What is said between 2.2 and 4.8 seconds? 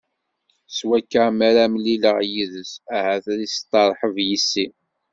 yid-s, ahat ad isteṛḥeb yis-i.